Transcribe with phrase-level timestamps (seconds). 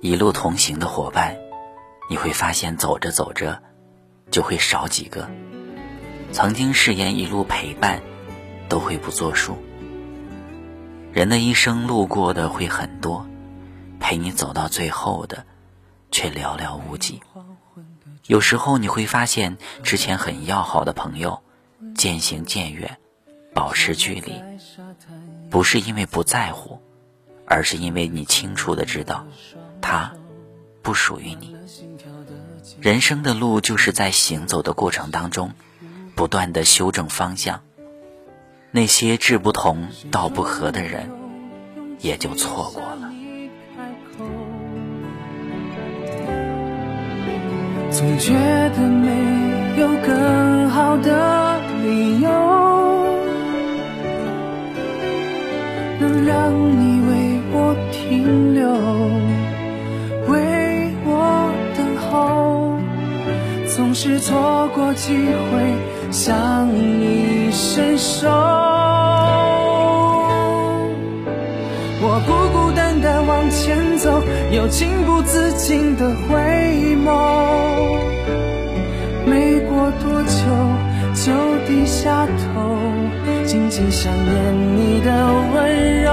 [0.00, 1.36] 一路同行的伙伴，
[2.08, 3.60] 你会发现走着走着
[4.30, 5.28] 就会少几个。
[6.30, 8.00] 曾经誓言一路陪伴，
[8.68, 9.58] 都会不作数。
[11.12, 13.26] 人的一生路过的会很多，
[13.98, 15.44] 陪你走到最后的
[16.12, 17.20] 却寥寥无几。
[18.28, 21.42] 有时候你会发现，之前很要好的朋友，
[21.96, 22.98] 渐行渐远，
[23.52, 24.40] 保持距离，
[25.50, 26.80] 不是因为不在乎，
[27.46, 29.26] 而是因为你清楚的知道。
[29.88, 30.12] 他
[30.82, 31.56] 不属于你。
[32.78, 35.52] 人生的路就是在行走的过程当中，
[36.14, 37.62] 不断的修正方向。
[38.70, 41.10] 那些志不同道不合的人，
[42.00, 43.10] 也就错过了。
[47.90, 52.28] 总觉得没有更好的理由，
[55.98, 59.27] 能让你为我停留。
[63.78, 68.28] 总是错过机会向你伸手，
[72.02, 74.20] 我孤孤单单往前走，
[74.50, 76.34] 又情不自禁的回
[77.06, 78.00] 眸。
[79.24, 80.36] 没过多久
[81.14, 81.30] 就
[81.68, 82.82] 低下头，
[83.46, 85.12] 静静想念你的
[85.54, 86.10] 温柔。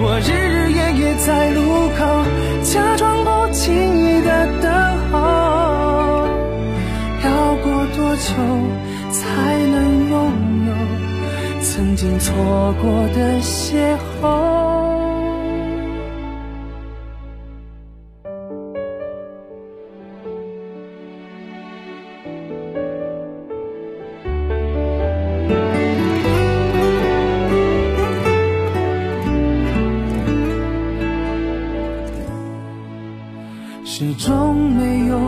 [0.00, 1.60] 我日日夜夜在路
[1.98, 2.24] 口，
[2.62, 4.05] 假装不经意
[8.18, 8.32] 久
[9.10, 10.32] 才能拥
[10.66, 10.72] 有
[11.60, 12.34] 曾经错
[12.80, 14.56] 过的邂逅？
[33.84, 35.18] 始终没有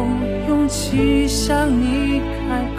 [0.48, 2.77] 勇气向你开口，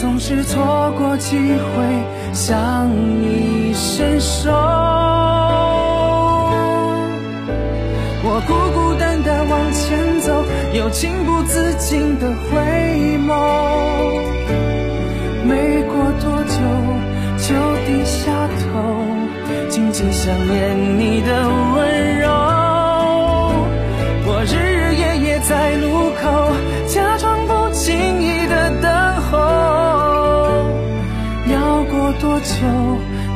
[0.00, 4.50] 总是错过机会向你伸手。
[8.22, 12.56] 我孤孤单单往前走，又情不自禁的回
[13.28, 13.28] 眸。
[15.44, 16.56] 没过多久
[17.36, 18.80] 就低下头，
[19.68, 21.46] 静静想念你的
[32.20, 32.46] 多久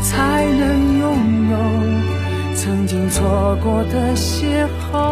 [0.02, 1.04] 才能拥
[1.50, 1.56] 有？
[2.56, 5.03] 曾经错过的邂逅。